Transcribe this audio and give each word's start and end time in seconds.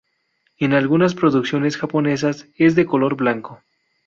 En 0.57 0.73
algunas 0.73 1.13
producciones 1.13 1.77
japonesas 1.77 2.47
es 2.57 2.73
de 2.73 2.87
color 2.87 3.15
blanco. 3.15 3.61